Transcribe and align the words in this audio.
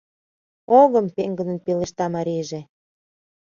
—Огым!— 0.81 1.05
пеҥгыдын 1.15 1.57
пелешта 1.65 2.05
марийже. 2.15 2.59